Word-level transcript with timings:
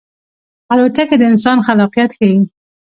الوتکه 0.73 1.15
د 1.19 1.23
انسان 1.31 1.57
خلاقیت 1.67 2.09
ښيي. 2.17 2.39